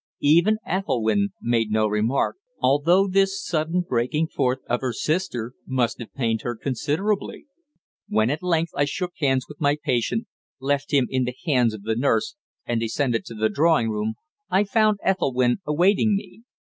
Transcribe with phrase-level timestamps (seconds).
[0.23, 6.11] Even Ethelwynn made no remark, although this sudden breaking forth of her sister must have
[6.15, 7.45] pained her considerably.
[8.07, 10.25] When at length I shook hands with my patient,
[10.59, 12.35] left him in the hands of the nurse
[12.65, 14.15] and descended to the drawing room,
[14.49, 16.41] I found Ethelwynn awaiting me.